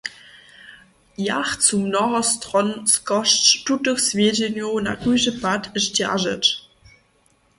[1.17, 6.43] Ja chcu mnohostronskosć tutych swjedźenjow na kóždy pad zdźeržeć.